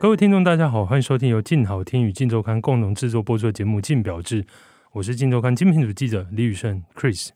[0.00, 4.44] 各位听众，大家好，欢迎收听由静好听与静周刊共同制作播出的节目《静表志》，
[4.92, 7.30] 我是静周刊精品组记者李宇胜 Chris。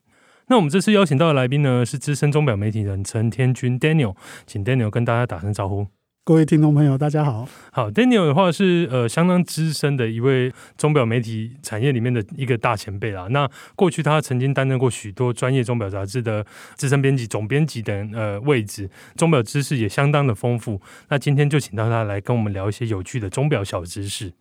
[0.47, 4.15] 那我们这次邀请到的来宾呢，是资深钟表媒体人陈天君 Daniel，
[4.47, 5.89] 请 Daniel 跟大家打声招呼。
[6.25, 7.49] 各位听众朋友，大家好。
[7.73, 13.27] 好，Daniel 的话是呃相当资深的一位钟表媒体产业里面的一个大前辈啦。
[13.31, 16.47] 那过去他曾经担任过许多专业钟表杂志的
[16.77, 20.81] 资深编辑、总编辑等呃位置，钟表知识也相当的丰富。
[21.09, 24.33] 那今天就请到他来跟我们聊一些有趣的钟表小知识。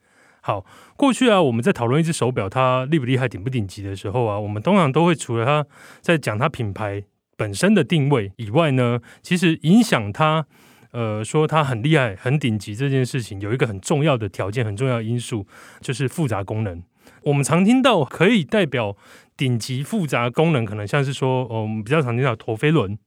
[0.41, 0.63] 好，
[0.95, 5.66] 过去啊我们在讨论一只手表它厉不厉害、顶不顶级的时候啊，我们通常都会除了它
[6.00, 7.02] 在讲它品牌
[7.36, 10.45] 本身的定位以外呢，其实影响它。
[10.92, 15.48] 呃，说它很厉害、很顶级这件事情，有一个很重要的条件、很重要的因素，
[15.80, 16.83] 就是复杂功能。
[17.23, 18.95] 我们常听到可以代表
[19.36, 22.98] 顶级复杂功能，可能像是说，呃，我们比较常听到陀飞轮、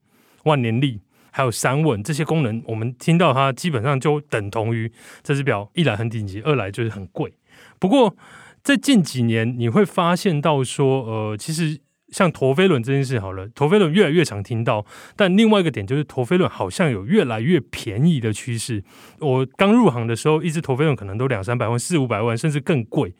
[0.43, 4.91] 万年历，还有三稳这些功能，我们听到它基本上就等同于
[5.23, 7.33] 这只表一来很顶级，二来就是很贵。
[7.79, 8.15] 不过
[8.63, 11.81] 在近几年，你会发现到说，呃，其实。
[12.15, 14.85] 像陀飞轮这件事好了，陀飞轮越来越常听到，
[15.17, 18.81] 但另外一个点就是陀飞轮好像有越来越便宜的趋势。
[19.19, 23.13] 我刚入行的时候，一只陀飞轮可能都两三百万、四五百万，甚至更贵。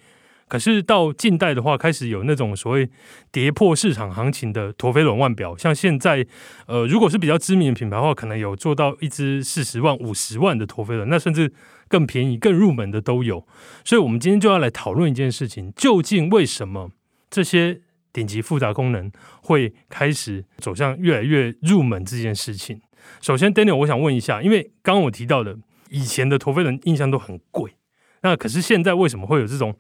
[0.48, 2.90] 可是到近代的话，开始有那种所谓
[3.34, 6.26] 跌破市场行情的陀飞轮腕表，像现在，
[6.66, 11.52] 呃，如果是比较知名的品牌的话，可能有做到一只四十万、五十万的陀飞轮，那甚至
[11.90, 13.46] 更便宜、更入门的都有。
[13.84, 16.92] 所以，我们今天就要来讨论一件事情：究竟为什么
[17.30, 17.82] 这些？
[18.16, 22.80] 顶级复杂功能会开始走向越来越入门这件事情。
[23.20, 25.58] 首先，Daniel，我想问一下，因为刚刚我提到的
[25.90, 27.74] 以前的陀飞轮印象都很贵，
[28.22, 29.76] 那可是现在为什么会有这种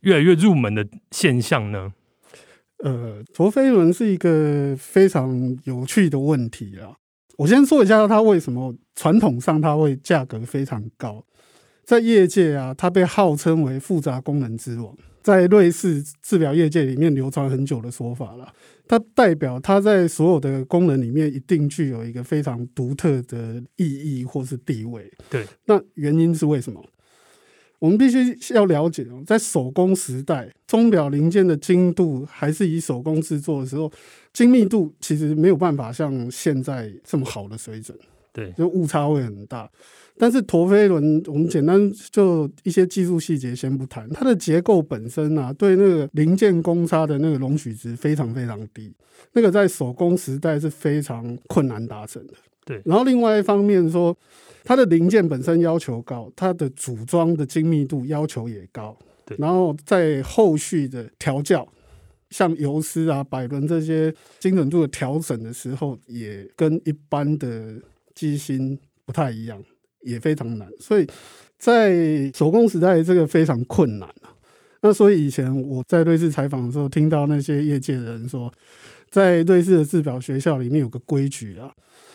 [0.00, 1.92] 越来越入门的现象呢？
[2.78, 6.96] 呃，陀飞轮是一个非常有趣的问题啊。
[7.36, 11.22] 我先说一下它为什么传统上它会价格非常高，
[11.84, 14.96] 在业界啊，它被号称为复杂功能之王。
[15.26, 18.48] 在瑞士制表业界里面流传很久的说法了，
[18.86, 23.84] 它代表它在所有的功能里面一定具有一个非常独特的意
[24.20, 25.12] 义或是地位。
[25.28, 26.80] 对，那原因是为什么？
[27.80, 33.90] 我们必须要了解哦，在手工时代，钟表零件的精度还是以手工制作的时候，
[34.32, 37.98] 精密度其实没有办法像现在这么好的水准。
[38.32, 39.68] 对，就误差会很大。
[40.18, 48.92] 但是陀飞轮，我们简单就一些技术细节先不谈，它的结构本身啊，对那个零件公差的那个容许值非常非常低，
[49.32, 52.32] 那个在手工时代是非常困难达成的。
[52.64, 54.16] 对，然后另外一方面说，
[54.64, 58.96] 它的零件本身要求高，它的组装的精密度要求也高。
[59.24, 61.68] 对，然后在后续的调教，
[62.30, 67.74] 像游丝啊、摆轮这些精准度的调整的时候，也跟一般的
[68.14, 69.62] 机芯不太一样。
[70.06, 71.06] 也非常难，所以
[71.58, 74.32] 在手工时代这个非常困难啊。
[74.82, 78.52] 那所以以前我在瑞士采访的时候，听到那些业界的人说，
[79.10, 81.72] 在瑞士的制表学校里面有个规矩啊，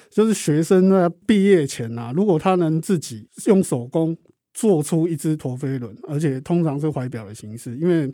[0.10, 4.16] 就是学生呢毕业前啊，如果他能自己用手工
[4.54, 8.10] 做出一只陀飞轮，而且通常是怀表的形式，因为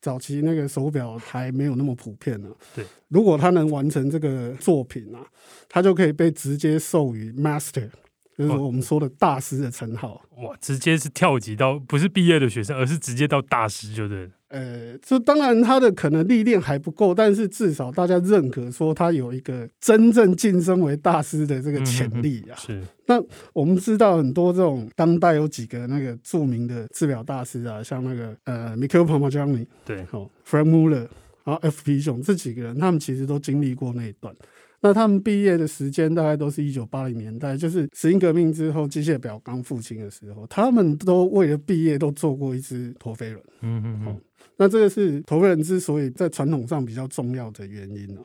[0.00, 2.48] 早期那个手表还没有那么普遍呢。
[2.74, 5.24] 对，如果他能完成这个作品啊，
[5.68, 7.88] 他就可以被直接授予 Master。
[8.36, 14.30] 就是我们说的大师的称号，哇，直接是跳级到不是毕业的学生，而是直接到大师，就对了。
[14.48, 22.54] 呃，这当然他的可能历练还不够，但是至少大家认可说他有一个真正晋升为大师的这个潜力啊。
[22.56, 22.80] 是。
[23.06, 23.20] 那
[23.52, 31.08] 我们知道很多这种当代有几个那个著名的制表大师啊，像那个呃，Michele Parmigiani，对，好，Franck Muller，
[31.42, 32.00] 然后 F.P.
[32.00, 34.34] Jones 这几个人，他们其实都经历过那一段。
[34.80, 43.42] 那他们毕业的时间大概都是一九八零年代，就是石英革命之后，机械表刚复兴的时候，他们都为了毕业都做过一只陀飞轮。
[43.62, 44.20] 嗯嗯嗯。
[44.56, 48.18] 那这个是陀飞轮之所以在传统上比较重要的原因。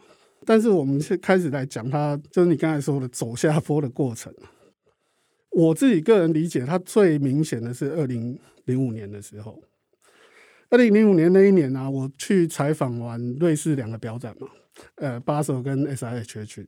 [0.45, 4.33] 但是我们是开始来讲它，就是你刚才说的走下坡的过程。
[5.51, 9.61] 我自己个人理解，它最明显的是二零零五年的时候。
[10.71, 14.47] 二零零五年那一年呢、啊，我去采访完瑞士两个表展嘛。
[14.95, 16.65] 呃，巴塞跟 SIHH，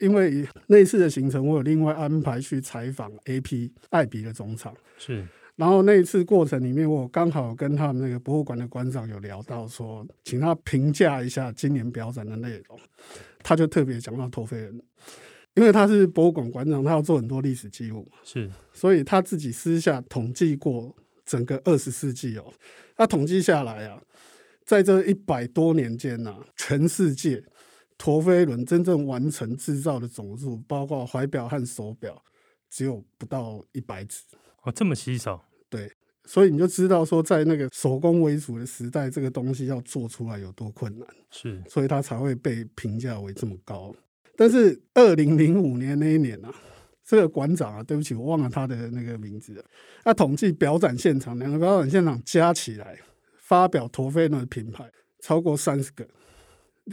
[0.00, 4.74] 因为那一次的行程，我有另外安排去采访 AP 艾比的总厂。
[4.96, 12.80] 是，然后那一次过程里面，我刚好跟他们那个博物馆的馆长有聊到说，请他评价一下今年表展的内容。
[13.42, 14.82] 他就特别讲到陀飞轮，
[15.54, 22.52] 因为他是博物馆馆长，他要做很多历史记录，是，所以他自己私下统计过整个二十世纪哦，
[22.96, 24.02] 那统计下来啊，
[24.64, 27.42] 在这一百多年间呐、啊，全世界
[27.96, 32.20] 陀飞轮真正完成制造的总数，包括怀表和手表，
[32.68, 34.22] 只有不到一百只。
[34.62, 35.44] 哦，这么稀少？
[35.68, 35.90] 对，
[36.24, 41.08] 所以你就知道说，在那个手工为主的时代，这个东西要做出来有多困难。
[41.30, 43.94] 是，所以它才会被评价为这么高。
[44.36, 46.52] 但是二零零五年那一年啊，
[47.04, 49.64] 这个馆长啊，对不起，我忘了他的那个名字了。
[50.04, 52.98] 他统计表展现场，两个表展现场加起来，
[53.36, 54.90] 发表陀飞轮的品牌
[55.20, 56.06] 超过三十个，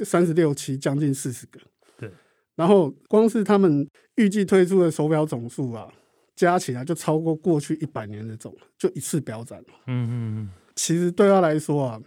[0.04, 1.60] 三十六期，将近四十个。
[1.98, 2.12] 对，
[2.56, 5.92] 然后光是他们预计推出的手表总数啊。
[6.36, 9.62] 加起来就超过过去一百年的总，就一次表展。
[9.88, 12.02] 嗯嗯嗯，其实对他来说啊，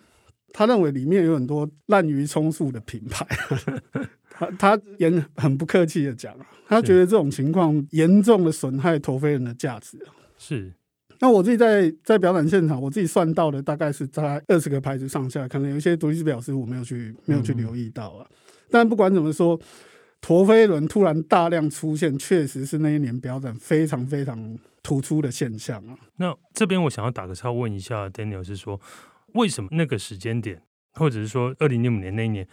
[0.52, 3.26] 他认为里面有很多滥竽充数的品牌。
[4.30, 6.34] 他他也很不客气的讲，
[6.66, 9.98] 他觉得这种情况严重的损害陀飞轮的价值。
[10.38, 10.72] 是。
[11.20, 18.26] 那我自己在在表展现场，我自己算到的大概是在二十个牌子上下，可能有一些独立表师我没有去没有去留意到啊。
[18.70, 19.58] 但不管怎么说。
[20.24, 25.98] 陀飞轮突然大量出现，确实是那一年表展非常非常突出的现象啊。
[26.14, 28.80] 那这边我想要打个岔，问一下 Daniel，是说
[29.34, 30.62] 为什么那个时间点，
[30.92, 32.46] 或者是说二零零五年那一年，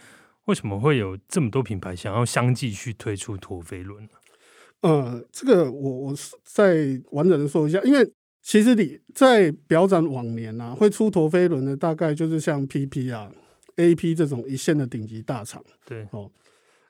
[0.46, 4.10] 为什么会有这么多品牌想要相继去推出陀飞轮呢？
[4.80, 8.10] 呃，这个我我再完整的说一下，因为
[8.42, 13.30] 其实你在表展往年啊，会出陀飞轮的大概就是像 PP 啊、
[13.76, 16.30] AP 这种一线的顶级大厂，对哦。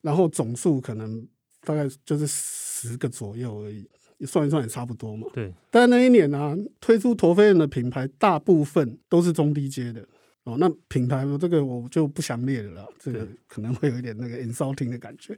[0.03, 1.27] 然后总数可能
[1.63, 3.87] 大概就是十个左右而已，
[4.27, 5.27] 算一算也差不多嘛。
[5.33, 5.53] 对。
[5.71, 10.05] 但那一年呢、啊，推出陀飞轮的品牌大部分都是中低阶的
[10.45, 10.57] 哦。
[10.59, 15.37] 那品牌这个我就不详列了啦，这个可能会有一点那个 insulting 的感觉。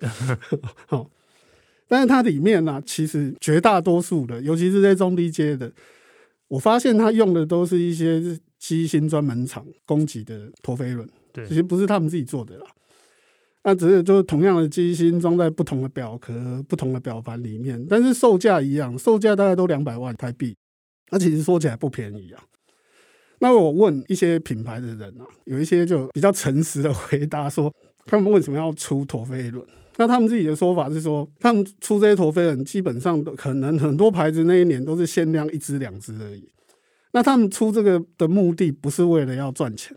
[0.86, 1.08] 好，
[1.88, 5.70] 但是它里面呢、啊，其实绝大多数的，尤其是在中低阶的，
[6.48, 8.20] 我发现它用的都是一些
[8.58, 12.66] 机芯专门厂供给的陀飞轮，对，其实不是他们自己做的啦。
[13.64, 16.32] 那只是就是同样的机芯装在不同的表壳、
[16.68, 20.56] 不同的表盘里面，但是售价一样，售价大概都两百万台币。
[21.10, 22.42] 那其实说起来不便宜啊。
[23.38, 27.72] 那我问一些品牌的人啊，有一些就比较诚实的 回答说，
[28.06, 29.64] 他们为什么要出陀飞轮？
[29.96, 36.48] 那他们自己的说法是说，他们出这些陀飞轮基本上都可能很多牌子那一年都是限量一只两只而已。
[37.12, 39.96] 那他们出这个的目的不是为了要赚钱。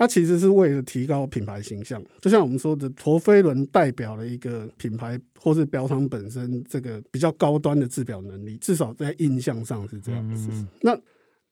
[0.00, 10.48] 它其实是为了提高品牌形象，就像我们说的，陀飞轮代表了一个品牌或是表厂本身这个比较高端的制表能力，至少在印象上是这样子。
[10.50, 10.98] 嗯嗯，那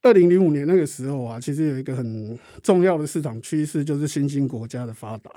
[0.00, 5.30] 二零零五年那个时候啊，其实有一个很重要的市场趋势，就是新兴国家的发达，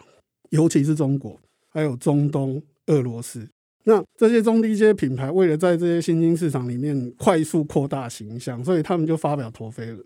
[0.51, 1.37] 尤其是中国，
[1.67, 3.45] 还有中东、俄罗斯。
[3.83, 10.01] 那这些中低阶品牌为了在这些新兴市场里面快速扩大形象，所以他们就发表陀飞轮。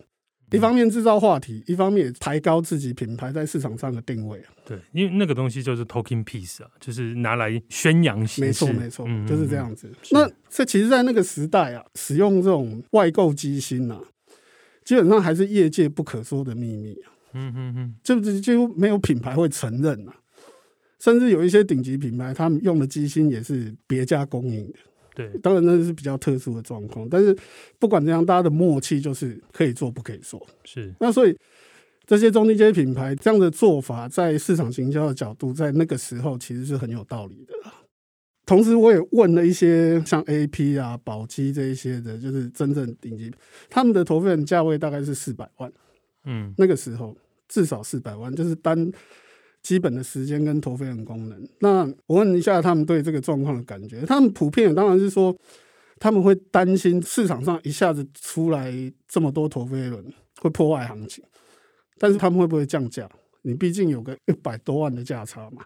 [0.52, 4.54] 一方面制造话题，一方面也抬高自己品牌在市场上的定位啊。
[4.64, 8.20] 对，因为那个东西就是 talking piece 啊，就是拿来宣扬。
[8.38, 9.92] 没错，没错，嗯，就是这样子。
[10.12, 14.00] 那这其实，在那个时代啊，使用这种外购机芯啊，
[14.84, 17.12] 基本上还是业界不可说的秘密啊。
[17.34, 20.16] 嗯嗯嗯，就是几乎没有品牌会承认啊，
[21.00, 24.80] 甚至有一些顶级品牌，他们用的机芯也是别家供应的。
[25.16, 27.36] 对，当然那是比较特殊的状况，但是
[27.80, 30.46] 不管怎样，大家的默契就是可以做不可以说。
[30.66, 31.36] 是，那所以
[32.06, 37.54] 这些中低阶品牌这样的做法，在市场行销的角度，在那个时候其实是很有道理的。
[38.46, 43.32] 同时，我也问了一些像 AP 啊、宝鸡这一些的，就是真正顶级，
[43.70, 45.72] 他们的陀飞轮价位大概是四百万。
[46.26, 47.18] 嗯，那个时候
[47.48, 48.92] 至少四百万，就是单。
[49.66, 54.06] 基本的时间跟陀飞轮功能，那我问一下他们对这个状况的感觉。
[54.06, 55.36] 他们普遍当然是说，
[55.98, 58.72] 他们会担心市场上一下子出来
[59.08, 60.06] 这么多陀飞轮
[60.40, 61.24] 会破坏行情，
[61.98, 63.10] 但是他们会不会降价？
[63.42, 65.64] 你毕竟有个一百多万的价差嘛。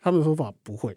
[0.00, 0.96] 他们的说法不会，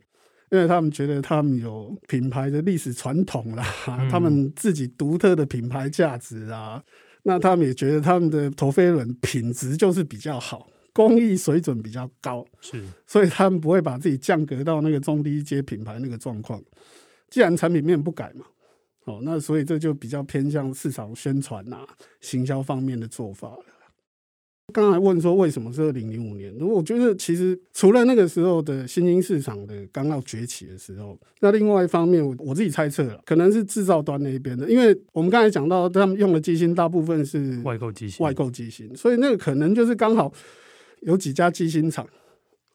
[0.52, 6.84] 因为他们觉得他们有品牌的历史传统啦，嗯、他们自己独特的品牌价值啊，
[7.24, 10.68] 那他们也觉得他们的陀飞轮品质就是比较好。
[10.96, 16.64] 工艺水准比较高，是，所以他们不会把自己降格到那个中低阶品牌那个状况。
[17.30, 18.46] 既然产品面不改嘛，
[19.04, 21.86] 哦，那所以这就比较偏向市场宣传啊、
[22.22, 23.60] 行销方面的做法了。
[24.74, 26.52] 刚才问说为什么是二零零五年？
[26.58, 40.34] 如果我觉得其实除了那个时候的新兴市场的刚要崛起的时候，那另外一方面，我自己猜测了，可能是制造端那一边的，因为我们刚才讲到他们用的机芯大部分是外购机芯，外购机芯，所以那个可能就是刚好
[41.06, 42.06] 有几家机芯厂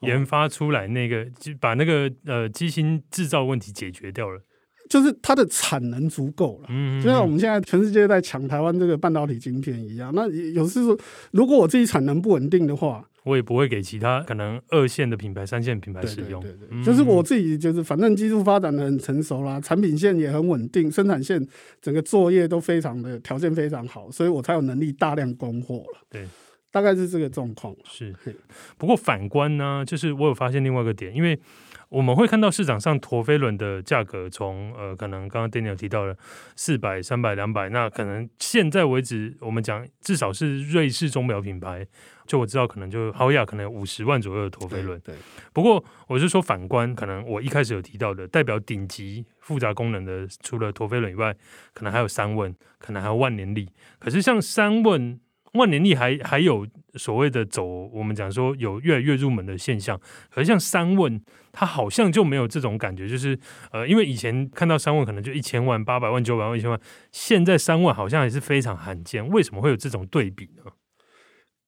[0.01, 4.41] 研发出来那个，就把那个呃机芯制造问题解决掉了。
[4.89, 10.13] 就是它的产能足够了，嗯就像我们现在全世界在抢台湾这个半导体晶片一样。
[10.17, 10.99] 那有时候，
[11.31, 16.43] 如果我自己产能不稳定的话，我也不会给其他可能二线的品牌、三线品牌使用。
[16.43, 21.47] 对对对，就是我自己，就是反正技术发展的很成熟啦，产品线也很稳定，生产线
[21.81, 26.01] 整个作业都非常的条件非常好，所以我才有能力大量供货了。
[26.11, 26.27] 对，
[26.71, 27.75] 大概是这个状况。
[27.85, 28.15] 是，
[28.79, 31.39] 不过反观呢，就是我有发现另外一个点，因为。
[31.91, 36.17] 我们会看到市场上陀飞轮的价格从呃，可能刚刚 Daniel 提到了
[36.55, 41.85] 四百、三百、两百，那可能现在为止，我们讲至少是瑞士钟表品牌，
[42.29, 45.01] 就我知道可能就豪雅可能有五十万左右的陀飞轮。
[45.01, 45.17] 对。
[45.53, 51.35] 不过我是说反观，可能我一开始有提到的代表顶级复杂功能的，除了陀飞轮以外，
[51.75, 53.69] 可能还有三问，可能还有万年历。
[53.99, 55.19] 可是像三问。
[55.55, 63.39] 万年历还还有所谓的走，我们讲说有越来越入门的现象，可是像三问，它好像就没有这种感觉，就是
[63.73, 66.81] 呃，因为以前看到三问可能就一千万、八百万、九百万、一千万，
[67.11, 70.63] 现在三问好像还是非常罕见，为什么会有这种对比呢？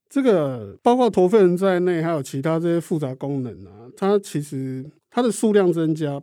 [0.09, 6.21] 这个包括陀飞轮在内，还有其他这些复杂功能啊，它其实它的数量增加，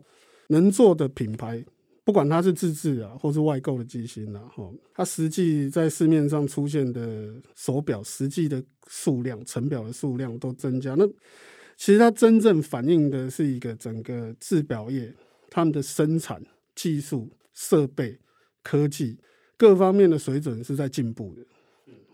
[0.48, 1.64] 能做的品牌。
[2.10, 10.96] 不管它是自制啊，或是外购的机芯啊，哈，它实际在市面上出现的手表，实际的数量、成表的数量都增加。
[10.96, 11.06] 那
[11.76, 15.14] 其实它真正反映的是一个整个制表业
[15.48, 16.42] 他们的生产
[16.74, 18.18] 技术、设备、
[18.64, 19.16] 科技
[19.56, 21.42] 各方面的水准是在进步的，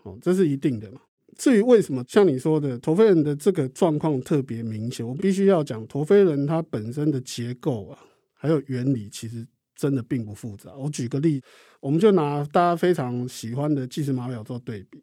[0.03, 1.01] 哦，这是一定的嘛。
[1.39, 7.97] 至于为什么像你说的，陀飞轮的这个状况特别明显，我必须要讲，陀飞轮它本身的结构啊，
[8.35, 9.43] 还有原理，其实。
[9.77, 10.75] 真的并不复杂。
[10.75, 11.41] 我举个例，
[11.79, 15.01] 我们就拿大家非常喜欢的计时码表做对比。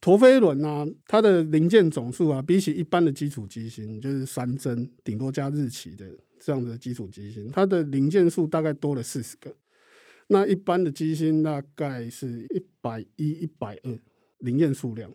[0.00, 6.06] 陀飞轮啊，它的零件总数啊，比起一般的基础机芯，就是三针顶多加日期的
[6.40, 9.54] 这样的基础机芯，它的零件数大概多了四十个。
[10.28, 13.98] 那一般的机芯大概是一百一、一百二
[14.38, 15.10] 零件数量，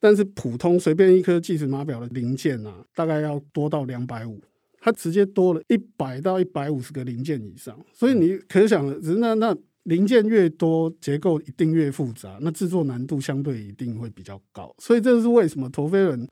[0.00, 4.40] 但是普通随便一颗计时码表的零件啊，大概要多到两百五。
[4.80, 14.74] 它直接多了一百到一百五十个零件以上，所以你可想而知，那那零件越多，结构一定越复杂，那制作难度相对一定会比较高。
[14.78, 16.28] 所以这是为什么陀飞轮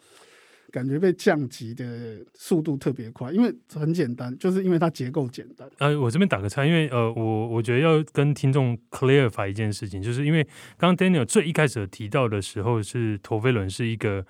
[0.70, 5.68] 感觉被降级的速度特别快，因为很简单，就是因为它结构简单。
[5.78, 10.44] 呃，我这边打个岔，因为呃，我我觉得要跟听众 clarify 一件事情，就是因为
[10.76, 14.24] 刚刚 Daniel 最一开始提到的时候，是陀飞轮是一个。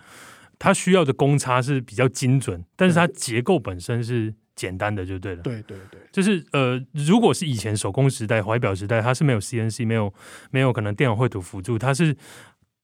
[0.59, 5.43] 它需要的公差是比较精准，但是它结构本身是简单的，就对了。
[5.43, 10.13] 对对对，就是呃，如果是以前手工时代、怀表时代，它是没有 CNC、没有
[10.51, 12.17] 没有可能电脑绘图辅助，它是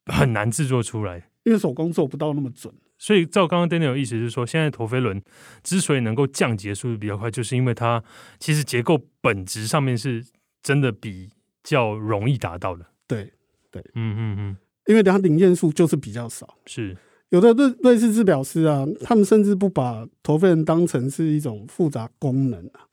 [0.06, 2.72] 很难制作出来，因为手工做不到那么准。
[2.98, 5.20] 所以照刚刚 Daniel 的意思是说，现在陀飞轮
[5.62, 8.04] 之所以能够降级速度比较快，就是因为它
[8.38, 10.24] 其实结构本质上面是
[10.62, 11.30] 真的比
[11.64, 12.86] 较容易达到的。
[13.08, 13.32] 对
[13.72, 16.58] 对，嗯嗯嗯，因为它零件数就是比较少。
[16.66, 16.96] 是。
[17.32, 22.84] 有的瑞瑞士制表师啊，他们甚至不把陀飞轮当成是一种复杂功能啊。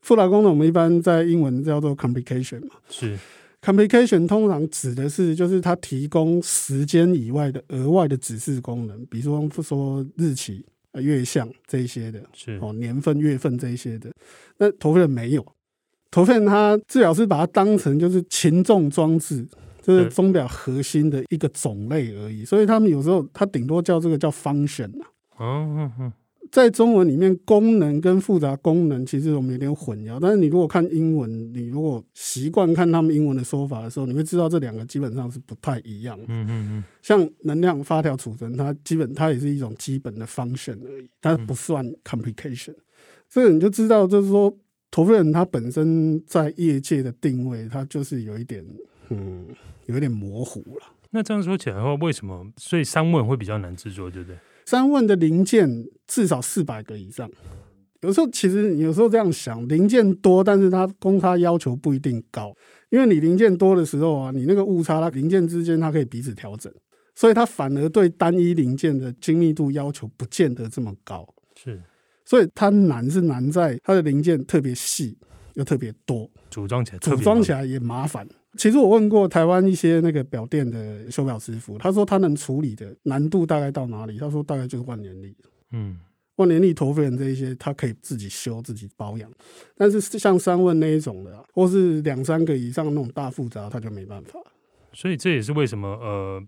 [0.00, 2.76] 复杂功能我们一般在英文叫做 complication 嘛。
[2.88, 3.18] 是
[3.60, 14.10] complication 通常指的是就是它提供时间以外的额外的指示功能，比如说说日期、月相这一些的，是哦年份、月份这一些的。
[14.56, 15.46] 那陀飞轮没有，
[16.10, 19.46] 陀飞轮它制表师把它当成就是擒纵装置。
[19.84, 24.90] 这是钟表核心的一个种类而已，所以他们有时候它顶多叫这个叫 function
[25.36, 26.12] 啊。
[26.50, 30.18] 在中文里面，功能跟复杂功能其实我们有点混淆。
[30.20, 36.24] 但是你如果看英文，你如果习惯看他们英文的说法的时候，你会知道这两个基本上是不太一样的。
[36.28, 36.84] 嗯嗯嗯。
[37.02, 42.74] 像能量发条储存，它基本它也是一种基本的 function 而已，它不算 complication。
[43.28, 44.56] 这个你就知道，就是说，
[44.92, 48.64] 陀飞轮它本身在业界的定位，它就是有一点。
[49.08, 49.44] 嗯，
[49.86, 50.86] 有点模糊了。
[51.10, 54.36] 那这样说起来的话，为什么所以三问会比较难制作，对不对？
[54.64, 55.68] 三问的零件
[56.06, 57.30] 至少四百个以上。
[58.00, 62.54] 有时候其实有时候这样想，零件多，但是它公差要求不一定高，
[62.90, 66.70] 因为你零件多的时候啊，你那个误差，它零件之间它可以彼此调整，
[67.14, 71.26] 所以它反而对单一零件的精密度要求不见得这么高。
[71.56, 71.80] 是，
[72.26, 75.16] 所以它难是难在它的零件特别细
[75.54, 78.28] 又特别多，组装起来组装起来也麻烦。
[78.56, 84.18] 其实我问过台湾一些那个表店的修表师傅，他说他能处理的难度大概到哪里？
[84.18, 85.36] 他说大概就是万年历。
[85.72, 85.98] 嗯。
[86.36, 89.30] 万年历、陀飞轮这一些，他可以自己修、自己保养，
[89.76, 94.40] 但是像三问那一种的、啊，或是两三个以上那种大复杂，他就没办法。
[94.92, 96.42] 所以这也是为什么呃，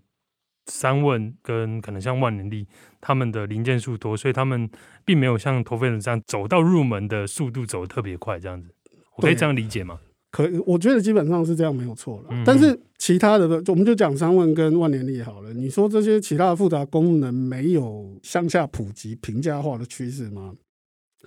[0.65, 2.67] 三问跟可能像万年历，
[2.99, 4.69] 他们的零件数多，所以他们
[5.05, 8.69] 并没有像陀飞轮这样走到入门的速度走得特别快这样子。
[9.15, 10.01] 我可以这样理解吗？
[10.29, 12.43] 可我觉得基本上是这样，没有错了。
[12.45, 15.53] 但是其他的，我们就讲三问跟万年历好了。
[15.53, 20.53] 你说这些其他的复杂功能没有向下普及、平价化的趋势吗？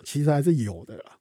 [0.04, 1.18] 其实还是有的啦，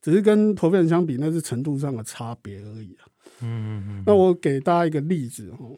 [0.00, 3.08] 只是跟陀飞轮相比，那是程度上的差别而已啊。
[3.40, 4.02] 嗯嗯嗯。
[4.06, 5.76] 那我给大家一个例子哦，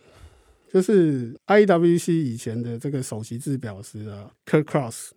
[0.73, 5.11] 就是 IWC 以前的这个首席制表师啊，Kurt Krauss，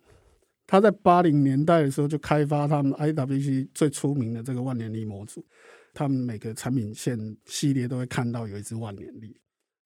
[0.66, 5.44] 他在八零年代的时候就开发他们 IWC 最出名的这个万年历模组。
[5.92, 9.28] 他们每个产品线系列都会看到有一支万年历，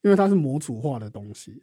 [0.02, 1.62] 因为它是模组化的东西。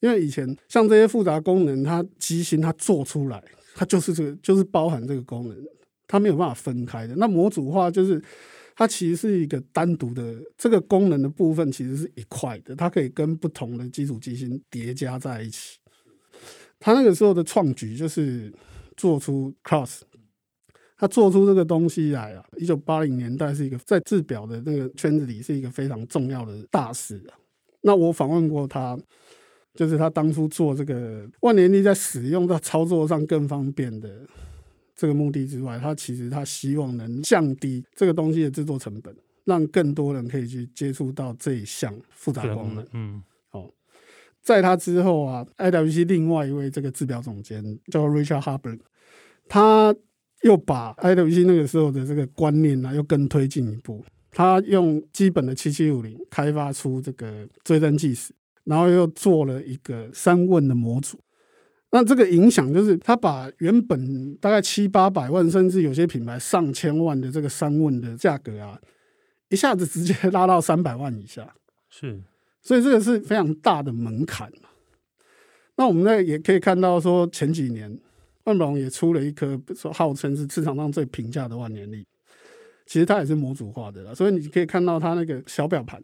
[0.00, 3.42] 因为以前像这些复杂功能，它机芯它做出来，
[3.74, 5.56] 它就是这个，就是包含这个功能，
[6.06, 7.16] 它没有办法分开的。
[7.16, 8.22] 那模组化就是
[8.76, 15.78] 它其实是一个单独的这个功能的部分，其实是一块的，它可以跟不同的基础机芯叠加在一起。
[16.78, 18.52] 他那个时候的创举就是
[18.96, 20.02] 做出 cross。
[21.00, 27.38] 他做出这个东西来啊，一九八零年代是一个在制表的那个圈子里是一个非常重要的大事啊。
[27.82, 28.98] 那我访问过他，
[29.76, 34.26] 就是他当初做这个万年历在使用到操作上更方便的
[34.96, 39.14] 这个目的之外，他其实他希望能降低这个东西的制作成本，
[39.44, 42.84] 让更多人可以去接触到这一项复杂功能。
[42.92, 43.70] 嗯，好，
[44.42, 48.80] 在他之后啊，IWC 另外一位这个制表总监叫 Richard Harbrook，
[49.48, 49.94] 他。
[50.42, 54.04] 又把 IWC 那个时候的这个观念呢、啊，又更推进一步。
[54.30, 58.32] 他用基本的七七五零开发出这个追针计时，
[58.64, 61.18] 然后又做了一个三问的模组。
[61.90, 68.78] 那这个影响就是，他把原本大概七八百万，甚至有些品牌上千万的这个三问的价格啊，
[69.48, 71.52] 一下子直接拉到三百万以下。
[71.88, 72.22] 是，
[72.62, 74.52] 所以这个是非常大的门槛。
[75.76, 77.98] 那我们呢也可以看到说，前几年。
[78.48, 82.06] 万宝龙也出了一颗说号称是市场上最平价的万年历，
[82.86, 86.02] 其实它也是模组化的啦，所以你可以看到它那个小表盘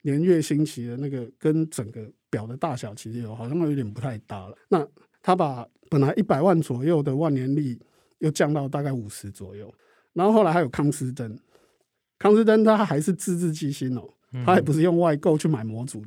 [0.00, 4.56] 年月星期的那个跟整个表的大小其实有好像有点不太搭了。
[4.68, 4.86] 那
[5.22, 7.78] 他把本来一百万左右的万年历
[8.18, 9.72] 又降到大概五十左右，
[10.14, 11.38] 然后后来还有康斯登，
[12.18, 14.02] 康斯登它还是自制机芯哦，
[14.44, 16.02] 它也不是用外购去买模组，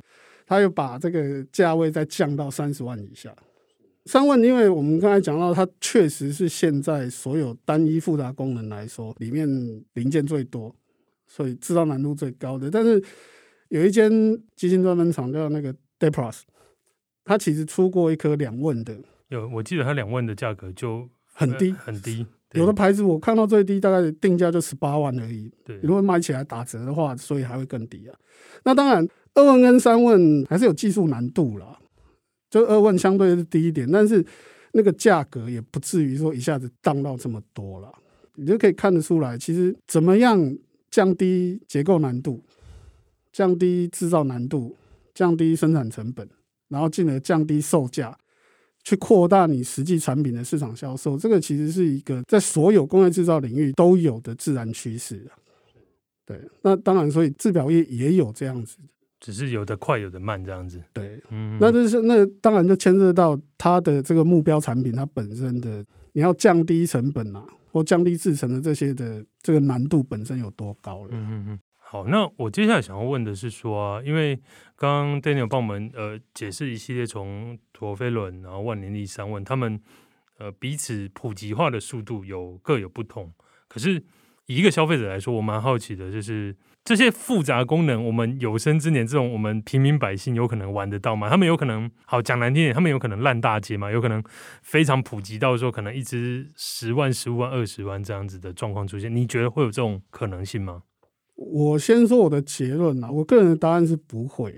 [0.46, 3.34] 他又把这个价位再降到三十万以下。
[4.06, 9.46] 三问，因为我们刚才讲到，它确实是现在所有单一复杂功能来说，里面
[9.94, 10.74] 零件最多，
[11.26, 12.70] 所以制造难度最高的。
[12.70, 13.02] 但是
[13.68, 14.10] 有一间
[14.54, 16.42] 机芯专门厂叫那个 Deiplas，
[17.24, 18.96] 它其实出过一颗两问的。
[19.28, 22.24] 有，我记得它两问的价格就很低很低。
[22.52, 25.52] 有的牌子我看到最低大概定价就十八万而已。
[25.64, 28.16] 对，如果买起来打折的话，所以还会更低啊。
[28.62, 31.76] 那当然，二问跟三问还是有技术难度啦。
[32.56, 34.24] 就二问相对是低一点，但是
[34.72, 37.92] 那个价格也不至于说一下子降到这么多了。
[38.34, 40.56] 你就可以看得出来，其实怎么样
[40.90, 42.42] 降低结构难度、
[43.32, 44.76] 降低制造难度、
[45.14, 46.28] 降低生产成本，
[46.68, 48.16] 然后进而降低售价，
[48.84, 55.26] 去扩大你实际产品的市场销售，这个其实是一个在所有工业制造领域都有的自然趋势。
[56.26, 58.76] 对，那当然，所以制表业也有这样子。
[59.18, 60.82] 只是有的快，有的慢，这样子。
[60.92, 71.08] 对，嗯，那就是那当然就牵涉到它的这个目标产品，它本身的你要降低成本啊，或降低制成的这些的这个难度本身有多高了。
[71.12, 71.60] 嗯嗯嗯。
[71.78, 74.36] 好，那我接下来想要问的是说啊，因为
[74.76, 79.80] 刚刚 Daniel 帮我们呃解释一系列从陀飞轮，然后万年历三问，他们
[80.38, 83.32] 呃彼此普及化的速度有各有不同，
[83.66, 84.02] 可是
[84.46, 86.54] 以一个消费者来说，我蛮好奇的就是。
[86.86, 91.28] 这些复杂功能，我们有生之年这种我们平民百姓有可能玩得到吗？
[91.28, 93.90] 他们有可能好讲难听点，他们有可能烂大街吗？
[93.90, 94.22] 有可能
[94.62, 99.12] 非常普及到说可能一支十万、十五万、二十万这样子的状况出现？
[99.12, 100.84] 你觉得会有这种可能性吗？
[101.34, 104.54] 我先说我的结论啊，我个人的答案是不会。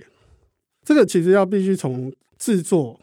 [0.84, 3.00] 这个其实要必须从制作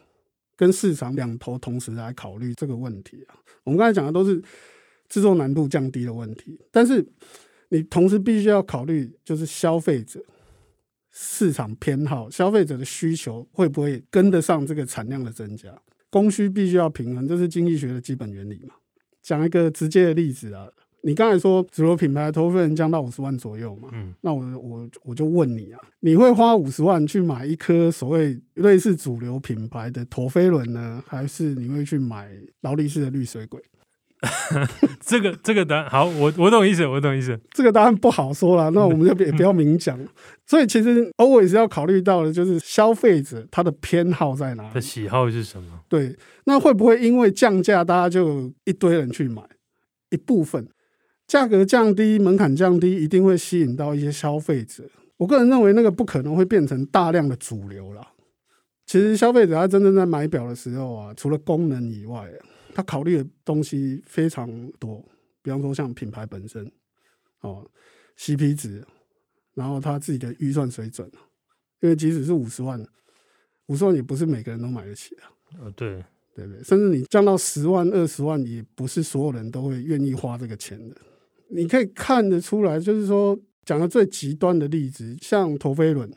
[0.56, 3.34] 跟市场两头同时来考虑这个问题啊。
[3.64, 4.40] 我们刚才讲的都是
[5.08, 7.04] 制作难度降低的问题，但是。
[7.68, 10.22] 你同时必须要考虑，就是消费者
[11.10, 15.70] 市场偏好，消费者的需求会不会跟得上这个产量的增加？
[16.10, 18.74] 供需必须要平衡，这是经济学的基本原理嘛。
[19.22, 20.68] 讲一个直接的例子啊，
[21.02, 23.88] 你刚才说主流品牌的陀飞轮降到五十万左右嘛？
[23.92, 33.60] 嗯，那我我我就问你啊，你会花五十万去买一颗所谓类似主流品牌的陀飞轮呢，还是你会去买劳力士的绿水鬼？
[35.00, 37.38] 这个这个答案好，我我懂意思，我懂意思。
[37.50, 39.98] 这个答案不好说了，那我们就也不要明讲。
[40.46, 45.80] 所以其实 always 要考虑到的就是消费者他的偏好在哪里，的喜好是什么？
[45.88, 49.42] 对，那会不会因为降价，大家就一堆人去买？
[50.10, 50.66] 一部分
[51.26, 54.84] 价格降低，门槛降低，一定会吸引到一些消费者。
[55.18, 58.06] 我个人认为那个不可能会变成大量的主流了。
[58.86, 62.38] 其实消费者他真正在买表的时候啊，除了功能以外啊。
[62.76, 65.02] 他考虑的东西非常多，
[65.40, 66.70] 比方说像品牌本身，
[67.40, 67.66] 哦
[68.18, 68.86] ，CP 值，
[69.54, 71.10] 然后他自己的预算水准，
[71.80, 72.78] 因为即使是五十万，
[73.68, 75.22] 五十万也不是每个人都买得起的。
[75.58, 76.62] 呃，对，对不对？
[76.62, 80.94] 甚至你降到十万、二十万，也不是所有人都会愿意花这个钱的。
[81.48, 86.12] 你可以看得出来，就是说，讲的最极端的例子，像陀飞轮。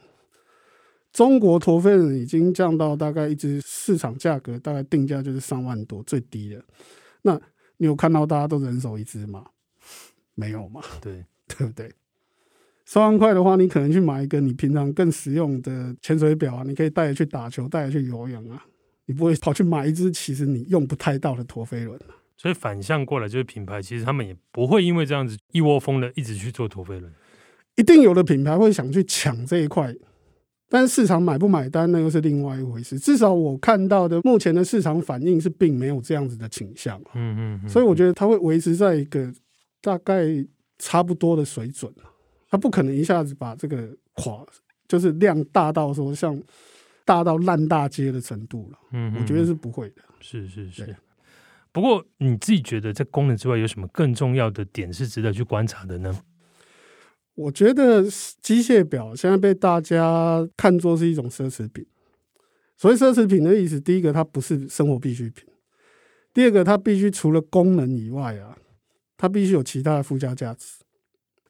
[1.11, 6.63] 中国陀飞轮已经降到大概一只市场价格，大概定价就是三万多，最低的。
[7.23, 7.39] 那
[7.77, 9.45] 你有看到大家都人手一只吗？
[10.35, 10.81] 没有嘛？
[11.01, 11.91] 对， 对不对？
[12.85, 18.65] 三万块的话，你可能去买一个你平常更实用的潜水表啊，你可以带着去打球，带着去游泳啊。
[19.05, 21.99] 你不会跑去买一支其实你用不太到的陀飞轮。
[22.37, 27.11] 所以反向过来就是品牌，其实他们也不会因为这样子一窝蜂的一直去做陀飞轮。
[27.75, 29.93] 一定有的品牌会想去抢这一块。
[30.69, 32.99] 但是市场买不买单，那又是另外一回事。
[32.99, 36.97] 至少我看到的目前的市场反应是，并没有这样子的倾向。
[37.15, 39.33] 嗯嗯，嗯，所以我觉得它会维持在一个
[39.81, 40.23] 大概
[40.77, 41.91] 差不多的水准。
[42.51, 44.45] 它不可能一下子把这个垮，
[44.87, 46.39] 就是量大到说像
[47.03, 48.77] 大到烂大街的程度了。
[48.91, 50.03] 嗯，我觉得是不会的。
[50.19, 50.95] 是是是。
[51.71, 56.19] 不过你自己觉得在功能之外，有什么更重要的点是值得去观察的呢？
[57.39, 58.03] 我觉得
[58.41, 61.85] 机械表现在被大家看作是一种奢侈品。
[62.75, 65.45] 所谓奢侈品的意思，第一个它不是生活必需品，
[66.33, 68.57] 第二个它必须除了功能以外啊，
[69.15, 70.79] 它必须有其他的附加价值。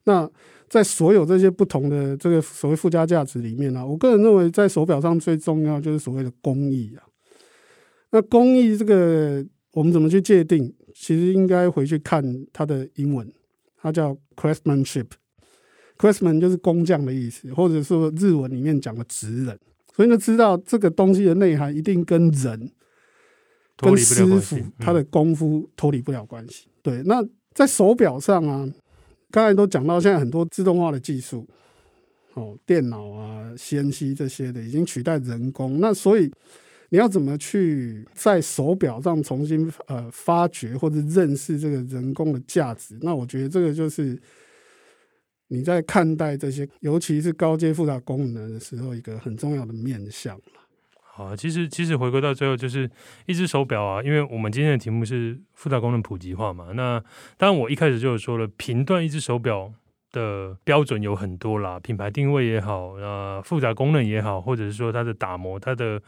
[0.04, 0.30] 那
[0.68, 7.02] 在所有这些不同的这个所谓附加价值里面呢、啊，我个人认为在手表上最重要就是所谓的工艺啊。
[8.12, 10.72] 那工艺这个我们怎么去界定？
[10.94, 13.28] 其实应该回去看它的英文，
[13.76, 15.06] 它叫 craftsmanship。
[16.00, 19.58] Craftsman 就是工匠的意思，或者说日文里面讲的职人，
[19.94, 22.70] 所以呢，知道这个东西的内涵一定跟人、
[23.76, 24.40] 跟师傅
[24.78, 26.68] 他的功夫脱离不了关系。
[26.80, 28.66] 对，那在手表上啊，
[29.30, 31.46] 刚才都讲到现在很多自动化的技术，
[32.32, 36.32] 哦，电脑啊、CNC 这些的已经取代人工，那所以
[36.88, 42.96] 你要怎么去在手表上重新呃发掘或者认识这个人工的价值？
[43.02, 44.18] 那我觉得这个就是。
[45.52, 50.40] 你在看待这些，尤其是高阶复杂功能的时候，一个很重要的面向。
[51.02, 52.88] 好，其实其实回归到最后，就是
[53.26, 56.68] 一只手表啊，因为我们今天的题目是复杂功能普及化嘛。
[56.74, 57.02] 那
[57.36, 59.72] 当然，我一开始就有说了，评断一只手表
[60.12, 66.00] 的标准有很多啦，品牌定位也好，呃，复杂功能也好，或者是说它的打磨、它的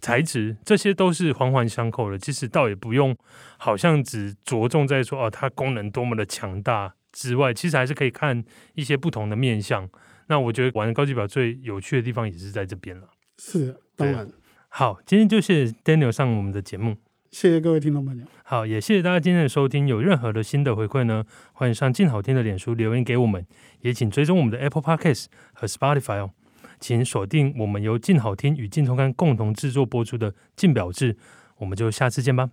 [0.00, 2.18] 材质，这些都是环环相扣的。
[2.18, 3.14] 其实倒也不用，
[3.58, 6.94] 好像只着重在说哦，它功能多么的强大。
[7.18, 9.88] 之外，其实还是可以看一些不同的面相。
[10.28, 13.08] 那我觉得玩高级表最有趣的地方也是在这边了。
[13.38, 14.28] 是，当然。
[14.68, 16.96] 好，今天就谢谢 Daniel 上我们的节目，
[17.32, 18.24] 谢谢各位听众朋友。
[18.44, 19.88] 好，也谢谢大家今天的收听。
[19.88, 23.44] 有任何的新的回馈呢，欢迎上镜好听的脸书留言给我们，
[23.80, 26.30] 也请追踪我们的 Apple Podcast 和 Spotify 哦。
[26.78, 31.14] 请锁定我们由镜好听与镜周刊共同制作播出的《镜表志》，
[31.56, 32.50] 我们就下次见吧。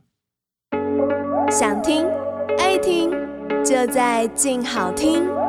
[1.51, 2.24] 想听。
[3.65, 5.44] 就在静好听。